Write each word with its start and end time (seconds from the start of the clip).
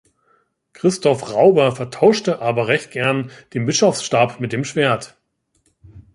Christoph 0.73 1.31
Rauber 1.31 1.75
vertauschte 1.75 2.41
aber 2.41 2.67
recht 2.67 2.89
gern 2.89 3.29
den 3.53 3.67
Bischofsstab 3.67 4.39
mit 4.39 4.51
dem 4.51 4.63
Schwert. 4.63 5.15